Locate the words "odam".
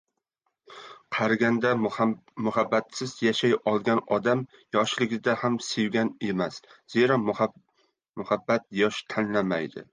4.19-4.43